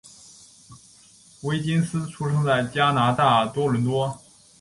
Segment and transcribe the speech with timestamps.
[1.43, 4.19] 威金斯出生在加拿大多伦多。